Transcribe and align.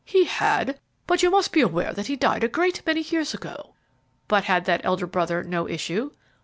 "He 0.03 0.23
had; 0.23 0.79
but 1.05 1.21
you 1.21 1.29
must 1.29 1.51
be 1.51 1.61
aware 1.61 1.93
that 1.93 2.07
he 2.07 2.15
died 2.15 2.43
a 2.43 2.47
great 2.47 2.83
many 2.87 3.01
years 3.01 3.35
ago." 3.35 3.75
"But 4.27 4.45
had 4.45 4.65
that 4.65 4.81
elder 4.83 5.05
brother 5.05 5.43
no 5.43 5.69
issue?" 5.69 6.09